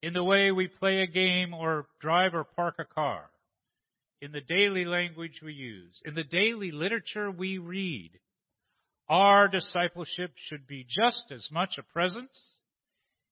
in 0.01 0.13
the 0.13 0.23
way 0.23 0.51
we 0.51 0.67
play 0.67 1.01
a 1.01 1.07
game 1.07 1.53
or 1.53 1.85
drive 2.01 2.33
or 2.33 2.43
park 2.43 2.77
a 2.79 2.83
car, 2.83 3.29
in 4.23 4.31
the 4.31 4.41
daily 4.41 4.85
language 4.85 5.39
we 5.45 5.53
use, 5.53 6.01
in 6.03 6.15
the 6.15 6.23
daily 6.23 6.71
literature 6.71 7.29
we 7.29 7.59
read. 7.59 8.09
Our 9.07 9.49
discipleship 9.49 10.31
should 10.49 10.65
be 10.65 10.83
just 10.89 11.25
as 11.31 11.47
much 11.51 11.77
a 11.77 11.83
presence 11.93 12.57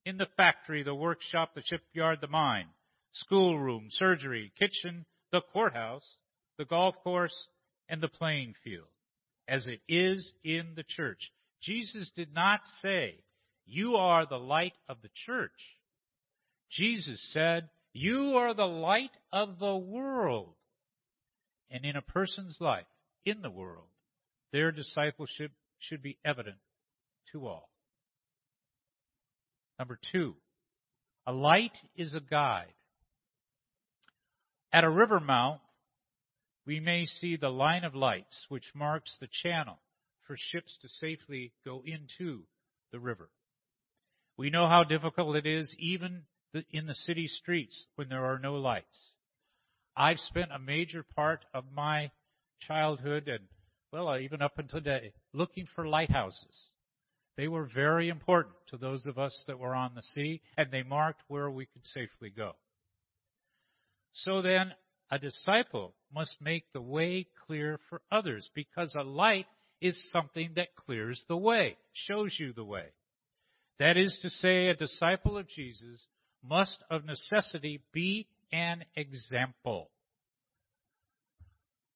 in 0.06 0.18
the 0.18 0.28
factory, 0.38 0.84
the 0.84 0.94
workshop, 0.94 1.56
the 1.56 1.64
shipyard, 1.64 2.20
the 2.22 2.28
mine, 2.28 2.68
schoolroom, 3.14 3.88
surgery, 3.90 4.54
kitchen, 4.60 5.06
the 5.32 5.42
courthouse, 5.52 6.06
the 6.60 6.66
golf 6.66 6.94
course, 7.04 7.48
and 7.90 8.02
the 8.02 8.08
playing 8.08 8.54
field, 8.64 8.86
as 9.48 9.68
it 9.68 9.82
is 9.88 10.34
in 10.44 10.74
the 10.76 10.84
church. 10.84 11.32
Jesus 11.62 12.12
did 12.16 12.34
not 12.34 12.62
say, 12.82 13.16
You 13.66 13.96
are 13.96 14.26
the 14.26 14.38
light 14.38 14.74
of 14.90 14.98
the 15.02 15.10
church. 15.26 15.52
Jesus 16.70 17.22
said, 17.32 17.70
You 17.94 18.38
are 18.38 18.54
the 18.54 18.66
light 18.66 19.12
of 19.32 19.60
the 19.60 19.76
world. 19.76 20.56
And 21.70 21.86
in 21.86 21.96
a 21.96 22.02
person's 22.02 22.58
life, 22.60 22.86
in 23.26 23.42
the 23.42 23.50
world, 23.50 23.88
their 24.52 24.72
discipleship 24.72 25.52
should 25.80 26.02
be 26.02 26.18
evident 26.24 26.58
to 27.32 27.48
all. 27.48 27.70
Number 29.80 30.00
two, 30.12 30.36
a 31.26 31.34
light 31.34 31.76
is 31.96 32.14
a 32.14 32.20
guide. 32.20 32.74
At 34.72 34.84
a 34.84 34.90
river 34.90 35.20
mouth, 35.20 35.62
we 36.66 36.80
may 36.80 37.06
see 37.06 37.36
the 37.36 37.50
line 37.50 37.84
of 37.84 37.96
lights 37.96 38.46
which 38.50 38.72
marks 38.74 39.16
the 39.20 39.28
channel 39.44 39.80
for 40.26 40.36
ships 40.38 40.78
to 40.82 40.88
safely 40.88 41.52
go 41.66 41.84
into 41.86 42.44
the 42.92 43.00
river. 43.00 43.30
We 44.38 44.50
know 44.50 44.68
how 44.68 44.84
difficult 44.84 45.36
it 45.36 45.46
is 45.46 45.74
even 45.78 46.24
in 46.72 46.88
the 46.88 46.96
city 46.96 47.28
streets 47.28 47.86
when 47.96 48.10
there 48.10 48.26
are 48.26 48.40
no 48.40 48.56
lights. 48.56 49.12
I've 49.96 50.20
spent 50.20 50.52
a 50.52 50.60
major 50.60 51.06
part 51.16 51.46
of 51.54 51.66
my 51.76 52.12
childhood 52.68 53.28
and, 53.28 53.46
well, 53.92 54.08
uh, 54.08 54.20
even 54.20 54.42
up 54.42 54.58
until 54.58 54.80
today, 54.80 55.14
looking 55.34 55.68
for 55.76 55.88
lighthouses. 55.88 56.70
They 57.38 57.48
were 57.48 57.70
very 57.74 58.10
important 58.10 58.56
to 58.70 58.78
those 58.78 59.06
of 59.06 59.18
us 59.18 59.36
that 59.48 59.60
were 59.60 59.76
on 59.76 59.96
the 59.96 60.02
sea, 60.02 60.42
and 60.58 60.72
they 60.72 60.84
marked 60.84 61.22
where 61.28 61.50
we 61.50 61.66
could 61.66 61.86
safely 61.86 62.30
go. 62.30 62.54
So 64.14 64.42
then, 64.42 64.74
a 65.14 65.20
disciple 65.20 65.94
must 66.12 66.42
make 66.42 66.64
the 66.74 66.82
way 66.82 67.28
clear 67.46 67.80
for 67.88 68.02
others 68.12 68.50
because 68.56 68.96
a 68.96 69.04
light 69.04 69.46
is 69.80 70.10
something 70.12 70.54
that 70.56 70.76
clears 70.76 71.24
the 71.28 71.38
way, 71.38 71.78
shows 72.08 72.36
you 72.40 72.52
the 72.52 72.64
way. 72.64 72.86
That 73.78 73.96
is 73.96 74.18
to 74.24 74.32
say, 74.32 74.70
a 74.70 74.76
disciple 74.76 75.38
of 75.38 75.48
Jesus 75.48 76.02
must 76.44 76.80
of 76.90 77.06
necessity 77.06 77.84
be 77.94 78.26
an 78.52 78.86
example. 78.96 79.92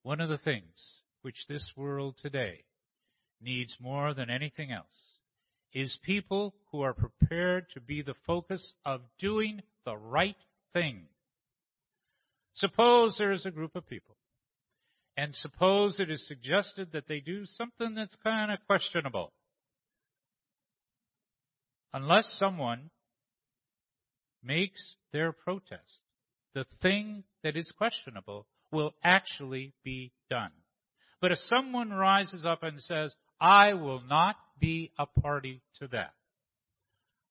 One 0.04 0.22
of 0.22 0.30
the 0.30 0.38
things 0.38 1.02
which 1.24 1.48
this 1.50 1.72
world 1.76 2.20
today 2.22 2.66
needs 3.42 3.76
more 3.80 4.14
than 4.14 4.30
anything 4.30 4.72
else 4.72 4.86
is 5.74 5.98
people 6.06 6.54
who 6.72 6.82
are 6.82 6.94
prepared 6.94 7.66
to 7.74 7.82
be 7.82 8.04
the 8.04 8.16
focus 8.28 8.74
of 8.86 9.02
doing 9.18 9.64
the 9.86 9.98
right 9.98 10.38
thing. 10.72 11.08
Suppose 12.58 13.16
there 13.18 13.34
is 13.34 13.46
a 13.46 13.52
group 13.52 13.76
of 13.76 13.88
people, 13.88 14.18
and 15.16 15.34
suppose 15.36 16.00
it 16.00 16.10
is 16.10 16.28
suggested 16.28 16.90
that 16.94 17.08
they 17.08 17.20
do 17.20 17.46
something 17.46 17.94
that's 17.94 18.16
kind 18.24 18.52
of 18.52 18.58
questionable. 18.66 19.32
Unless 21.94 22.36
someone 22.40 22.90
makes 24.44 24.96
their 25.14 25.32
protest, 25.32 26.00
the 26.56 26.66
thing 26.82 27.24
that 27.44 27.56
is 27.56 27.72
questionable 27.78 28.48
will 28.72 28.94
actually 29.04 29.74
be 29.84 30.12
done. 30.30 30.52
But 31.22 31.32
if 31.32 31.40
someone 31.40 31.92
rises 31.92 32.44
up 32.44 32.64
and 32.64 32.82
says, 32.82 33.14
I 33.40 33.76
will 33.76 34.02
not 34.02 34.36
be 34.60 34.92
a 34.98 35.06
party 35.06 35.62
to 35.80 35.88
that, 35.90 36.14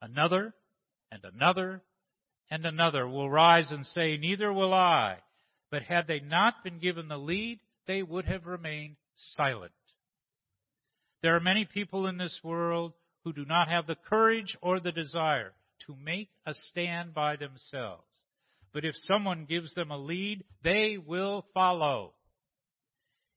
another 0.00 0.54
and 1.11 1.23
another 1.25 1.83
and 2.50 2.65
another 2.65 3.07
will 3.07 3.31
rise 3.31 3.71
and 3.71 3.85
say, 3.87 4.17
Neither 4.17 4.53
will 4.53 4.73
I. 4.73 5.19
But 5.71 5.82
had 5.82 6.06
they 6.06 6.21
not 6.21 6.63
been 6.63 6.78
given 6.78 7.09
the 7.09 7.19
lead, 7.19 7.59
they 7.87 8.02
would 8.02 8.25
have 8.26 8.47
remained 8.47 8.97
silent. 9.15 9.73
There 11.23 11.35
are 11.35 11.41
many 11.41 11.65
people 11.65 12.06
in 12.06 12.19
this 12.19 12.39
world 12.45 12.93
who 13.25 13.32
do 13.32 13.45
not 13.45 13.69
have 13.69 13.87
the 13.87 13.97
courage 14.09 14.56
or 14.63 14.78
the 14.78 14.93
desire 14.93 15.52
to 15.87 15.97
make 16.04 16.28
a 16.47 16.54
stand 16.54 17.15
by 17.15 17.37
themselves. 17.37 18.04
But 18.73 18.85
if 18.85 18.95
someone 19.06 19.47
gives 19.49 19.75
them 19.75 19.91
a 19.91 19.99
lead, 19.99 20.45
they 20.63 20.99
will 21.04 21.47
follow. 21.54 22.13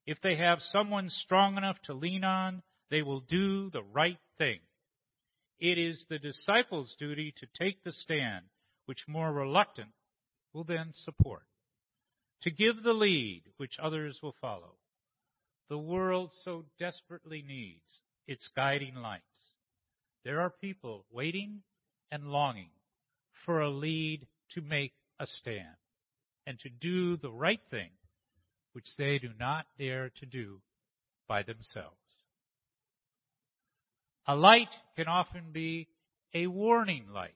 If 0.06 0.20
they 0.22 0.36
have 0.36 0.60
someone 0.60 1.10
strong 1.10 1.58
enough 1.58 1.78
to 1.86 1.94
lean 1.94 2.24
on, 2.24 2.62
they 2.92 3.02
will 3.02 3.22
do 3.22 3.70
the 3.70 3.84
right 3.84 4.20
thing. 4.38 4.60
It 5.60 5.78
is 5.78 6.06
the 6.10 6.20
disciples' 6.20 6.96
duty 7.00 7.34
to 7.38 7.48
take 7.58 7.84
the 7.84 7.92
stand, 7.92 8.46
which 8.90 9.08
more 9.08 9.32
reluctant 9.32 9.92
will 10.52 10.64
then 10.64 10.92
support. 11.06 11.44
To 12.42 12.50
give 12.50 12.82
the 12.82 12.94
lead, 12.94 13.44
which 13.58 13.78
others 13.80 14.18
will 14.24 14.34
follow. 14.42 14.78
The 15.70 15.78
world 15.78 16.32
so 16.44 16.66
desperately 16.80 17.44
needs 17.48 18.02
its 18.28 18.50
guiding 18.56 18.96
lights. 18.96 19.22
There 20.26 20.42
are 20.42 20.50
people 20.50 21.06
waiting 21.12 21.62
and 22.12 22.32
longing 22.32 22.72
for 23.46 23.62
a 23.62 23.70
lead 23.70 24.26
to 24.56 24.62
make 24.62 24.94
a 25.20 25.28
stand 25.28 25.78
and 26.48 26.58
to 26.62 26.70
do 26.70 27.16
the 27.16 27.30
right 27.30 27.62
thing, 27.70 27.92
which 28.74 28.88
they 28.98 29.20
do 29.20 29.30
not 29.40 29.68
dare 29.78 30.10
to 30.20 30.26
do 30.26 30.62
by 31.28 31.44
themselves. 31.44 31.94
A 34.26 34.36
light 34.36 34.74
can 34.96 35.08
often 35.08 35.52
be 35.54 35.90
a 36.34 36.48
warning 36.48 37.06
light. 37.14 37.36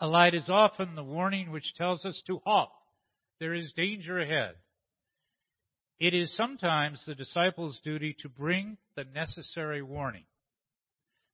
A 0.00 0.06
light 0.06 0.34
is 0.34 0.48
often 0.48 0.94
the 0.94 1.02
warning 1.02 1.50
which 1.50 1.74
tells 1.74 2.04
us 2.04 2.22
to 2.26 2.40
halt. 2.44 2.70
There 3.40 3.54
is 3.54 3.72
danger 3.72 4.20
ahead. 4.20 4.54
It 5.98 6.14
is 6.14 6.34
sometimes 6.36 7.04
the 7.04 7.16
disciples' 7.16 7.80
duty 7.82 8.14
to 8.20 8.28
bring 8.28 8.78
the 8.94 9.04
necessary 9.04 9.82
warning. 9.82 10.24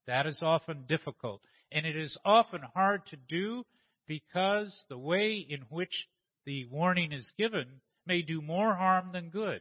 That 0.07 0.27
is 0.27 0.39
often 0.41 0.85
difficult, 0.89 1.43
and 1.71 1.85
it 1.85 1.97
is 1.97 2.17
often 2.25 2.63
hard 2.75 3.07
to 3.09 3.17
do 3.17 3.65
because 4.07 4.75
the 4.89 4.99
way 4.99 5.47
in 5.49 5.61
which 5.69 6.09
the 6.47 6.67
warning 6.67 7.13
is 7.13 7.31
given 7.39 7.81
may 8.07 8.23
do 8.23 8.41
more 8.41 8.75
harm 8.75 9.13
than 9.13 9.29
good. 9.29 9.61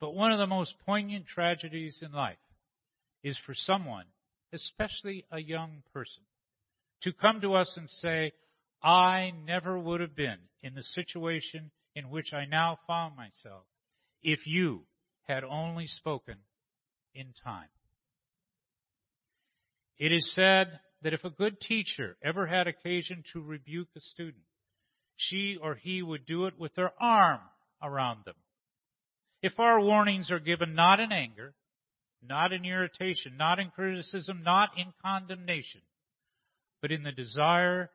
But 0.00 0.14
one 0.14 0.32
of 0.32 0.38
the 0.38 0.46
most 0.46 0.74
poignant 0.84 1.26
tragedies 1.26 2.00
in 2.02 2.12
life 2.12 2.36
is 3.22 3.38
for 3.46 3.54
someone, 3.54 4.06
especially 4.52 5.24
a 5.30 5.40
young 5.40 5.82
person, 5.92 6.22
to 7.02 7.12
come 7.12 7.40
to 7.40 7.54
us 7.54 7.72
and 7.76 7.88
say, 7.88 8.32
I 8.82 9.32
never 9.44 9.78
would 9.78 10.00
have 10.00 10.16
been 10.16 10.38
in 10.62 10.74
the 10.74 10.82
situation 10.82 11.70
in 11.94 12.10
which 12.10 12.32
I 12.32 12.44
now 12.44 12.78
found 12.86 13.16
myself 13.16 13.64
if 14.22 14.46
you 14.46 14.82
had 15.24 15.44
only 15.44 15.86
spoken 15.86 16.36
in 17.14 17.32
time. 17.44 17.68
It 19.98 20.12
is 20.12 20.32
said 20.34 20.78
that 21.02 21.14
if 21.14 21.24
a 21.24 21.30
good 21.30 21.60
teacher 21.60 22.16
ever 22.22 22.46
had 22.46 22.66
occasion 22.66 23.24
to 23.32 23.40
rebuke 23.40 23.88
a 23.96 24.00
student, 24.00 24.44
she 25.16 25.56
or 25.60 25.74
he 25.74 26.02
would 26.02 26.26
do 26.26 26.46
it 26.46 26.58
with 26.58 26.74
their 26.74 26.92
arm 27.00 27.40
around 27.82 28.20
them. 28.24 28.34
If 29.42 29.58
our 29.58 29.80
warnings 29.80 30.30
are 30.30 30.38
given 30.38 30.74
not 30.74 31.00
in 31.00 31.12
anger, 31.12 31.54
not 32.22 32.52
in 32.52 32.64
irritation, 32.64 33.36
not 33.38 33.58
in 33.58 33.70
criticism, 33.70 34.42
not 34.42 34.70
in 34.76 34.92
condemnation, 35.02 35.80
but 36.86 36.92
in 36.92 37.02
the 37.02 37.10
desire 37.10 37.90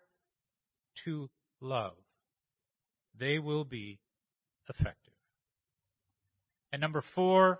to 1.05 1.29
love, 1.61 1.93
they 3.17 3.39
will 3.39 3.63
be 3.63 4.01
effective. 4.67 5.13
And 6.73 6.81
number 6.81 7.01
four, 7.15 7.59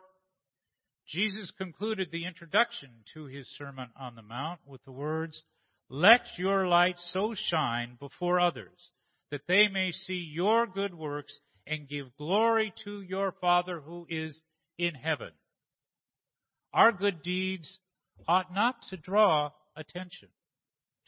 Jesus 1.07 1.49
concluded 1.57 2.09
the 2.11 2.25
introduction 2.25 2.89
to 3.13 3.27
his 3.27 3.47
Sermon 3.57 3.87
on 3.97 4.15
the 4.15 4.21
Mount 4.21 4.59
with 4.65 4.83
the 4.83 4.91
words, 4.91 5.41
Let 5.89 6.19
your 6.37 6.67
light 6.67 6.97
so 7.13 7.33
shine 7.33 7.95
before 7.97 8.41
others 8.41 8.91
that 9.31 9.47
they 9.47 9.69
may 9.71 9.93
see 9.93 10.29
your 10.33 10.67
good 10.67 10.93
works 10.93 11.31
and 11.65 11.87
give 11.87 12.07
glory 12.17 12.73
to 12.83 13.03
your 13.03 13.31
Father 13.39 13.79
who 13.79 14.05
is 14.09 14.37
in 14.77 14.95
heaven. 14.95 15.31
Our 16.73 16.91
good 16.91 17.23
deeds 17.23 17.79
ought 18.27 18.53
not 18.53 18.75
to 18.89 18.97
draw 18.97 19.51
attention 19.77 20.27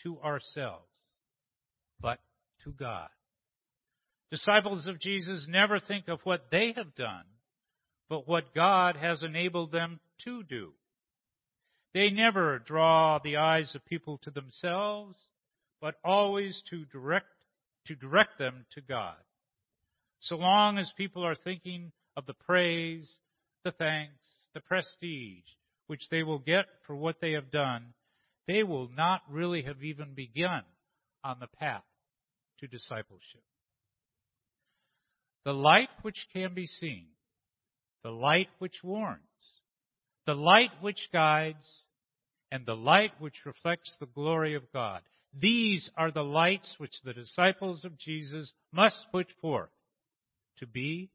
to 0.03 0.19
ourselves, 0.19 0.87
but 1.99 2.19
to 2.63 2.71
God. 2.71 3.09
Disciples 4.31 4.87
of 4.87 4.99
Jesus 4.99 5.45
never 5.47 5.79
think 5.79 6.07
of 6.07 6.19
what 6.23 6.45
they 6.51 6.73
have 6.75 6.95
done, 6.95 7.25
but 8.09 8.27
what 8.27 8.53
God 8.55 8.95
has 8.95 9.21
enabled 9.21 9.71
them 9.71 9.99
to 10.25 10.43
do. 10.43 10.71
They 11.93 12.09
never 12.09 12.59
draw 12.59 13.19
the 13.23 13.37
eyes 13.37 13.73
of 13.75 13.85
people 13.85 14.17
to 14.23 14.31
themselves, 14.31 15.19
but 15.79 15.95
always 16.03 16.61
to 16.71 16.85
direct, 16.85 17.27
to 17.87 17.95
direct 17.95 18.39
them 18.39 18.65
to 18.73 18.81
God. 18.81 19.17
So 20.21 20.35
long 20.35 20.77
as 20.77 20.91
people 20.97 21.25
are 21.25 21.35
thinking 21.35 21.91
of 22.17 22.25
the 22.25 22.33
praise, 22.33 23.07
the 23.63 23.71
thanks, 23.71 24.13
the 24.53 24.61
prestige, 24.61 25.43
which 25.87 26.09
they 26.09 26.23
will 26.23 26.39
get 26.39 26.65
for 26.87 26.95
what 26.95 27.17
they 27.21 27.33
have 27.33 27.51
done, 27.51 27.93
they 28.47 28.63
will 28.63 28.89
not 28.95 29.21
really 29.29 29.63
have 29.63 29.83
even 29.83 30.13
begun 30.15 30.63
on 31.23 31.37
the 31.39 31.47
path 31.47 31.83
to 32.59 32.67
discipleship. 32.67 33.43
The 35.45 35.53
light 35.53 35.89
which 36.01 36.17
can 36.33 36.53
be 36.53 36.67
seen, 36.67 37.07
the 38.03 38.11
light 38.11 38.47
which 38.59 38.75
warns, 38.83 39.19
the 40.25 40.33
light 40.33 40.71
which 40.81 41.09
guides, 41.11 41.85
and 42.51 42.65
the 42.65 42.75
light 42.75 43.11
which 43.19 43.45
reflects 43.45 43.95
the 43.99 44.05
glory 44.05 44.55
of 44.55 44.71
God. 44.71 45.01
These 45.37 45.89
are 45.97 46.11
the 46.11 46.23
lights 46.23 46.75
which 46.77 46.93
the 47.03 47.13
disciples 47.13 47.83
of 47.83 47.97
Jesus 47.97 48.53
must 48.71 48.97
put 49.11 49.27
forth 49.41 49.71
to 50.59 50.67
be 50.67 51.09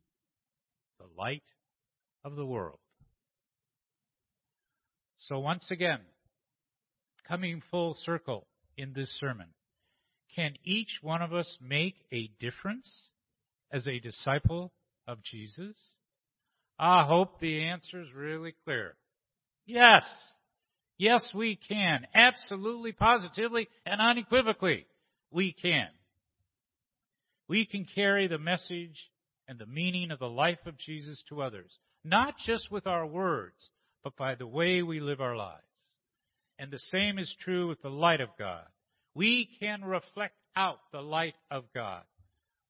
the 0.98 1.06
light 1.16 1.44
of 2.24 2.34
the 2.34 2.44
world. 2.44 2.80
So 5.20 5.38
once 5.38 5.70
again, 5.70 6.00
coming 7.28 7.62
full 7.70 7.94
circle 8.04 8.46
in 8.76 8.92
this 8.94 9.12
sermon, 9.20 9.48
can 10.34 10.54
each 10.64 10.98
one 11.02 11.22
of 11.22 11.32
us 11.32 11.58
make 11.60 11.96
a 12.12 12.30
difference 12.40 13.08
as 13.72 13.86
a 13.86 13.98
disciple 13.98 14.72
of 15.06 15.22
Jesus? 15.22 15.76
I 16.78 17.04
hope 17.06 17.40
the 17.40 17.64
answer 17.64 18.00
is 18.00 18.08
really 18.14 18.54
clear. 18.64 18.94
Yes. 19.66 20.04
Yes, 20.96 21.28
we 21.34 21.58
can. 21.68 22.06
Absolutely, 22.14 22.92
positively, 22.92 23.68
and 23.86 24.00
unequivocally, 24.00 24.86
we 25.30 25.52
can. 25.52 25.88
We 27.48 27.66
can 27.66 27.86
carry 27.94 28.28
the 28.28 28.38
message 28.38 28.96
and 29.46 29.58
the 29.58 29.66
meaning 29.66 30.10
of 30.10 30.18
the 30.18 30.28
life 30.28 30.58
of 30.66 30.78
Jesus 30.78 31.22
to 31.28 31.42
others, 31.42 31.70
not 32.04 32.34
just 32.44 32.70
with 32.70 32.86
our 32.86 33.06
words, 33.06 33.70
but 34.04 34.16
by 34.16 34.34
the 34.34 34.46
way 34.46 34.82
we 34.82 35.00
live 35.00 35.20
our 35.20 35.36
lives. 35.36 35.62
And 36.58 36.70
the 36.70 36.78
same 36.78 37.18
is 37.18 37.32
true 37.44 37.68
with 37.68 37.80
the 37.82 37.88
light 37.88 38.20
of 38.20 38.30
God. 38.38 38.64
We 39.14 39.48
can 39.60 39.84
reflect 39.84 40.34
out 40.56 40.78
the 40.92 41.00
light 41.00 41.34
of 41.50 41.64
God. 41.74 42.02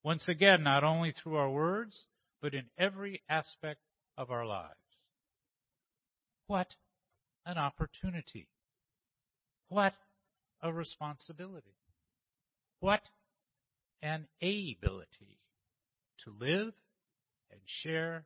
Once 0.02 0.28
again, 0.28 0.62
not 0.62 0.84
only 0.84 1.12
through 1.12 1.36
our 1.36 1.50
words, 1.50 2.04
but 2.40 2.54
in 2.54 2.64
every 2.78 3.22
aspect 3.28 3.80
of 4.16 4.30
our 4.30 4.46
lives. 4.46 4.74
What 6.46 6.68
an 7.46 7.58
opportunity. 7.58 8.48
What 9.68 9.94
a 10.62 10.72
responsibility. 10.72 11.74
What 12.80 13.02
an 14.02 14.26
ability 14.40 15.38
to 16.24 16.32
live 16.38 16.72
and 17.50 17.60
share 17.82 18.24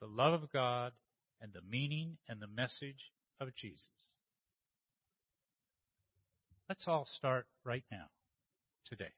the 0.00 0.06
love 0.06 0.42
of 0.42 0.52
God 0.52 0.92
and 1.40 1.52
the 1.52 1.60
meaning 1.70 2.16
and 2.28 2.40
the 2.40 2.46
message 2.46 3.12
of 3.40 3.54
Jesus. 3.54 3.88
Let's 6.68 6.88
all 6.88 7.04
start 7.06 7.46
right 7.64 7.84
now, 7.92 8.06
today. 8.84 9.12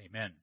Amen. 0.00 0.41